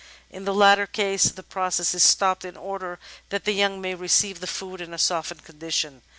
[0.31, 2.97] In the latter case, the process is stopped in order
[3.29, 6.01] that the young may receive the food in a softened condition.